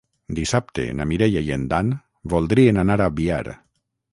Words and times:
Dissabte 0.37 0.85
na 0.99 1.05
Mireia 1.11 1.43
i 1.49 1.53
en 1.57 1.67
Dan 1.73 1.91
voldrien 2.35 2.85
anar 2.85 2.99
a 3.07 3.11
Biar. 3.21 3.45